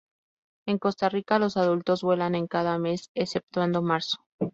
[0.65, 4.17] En Costa Rica, los adultos vuelan en cada mes exceptuando marzo.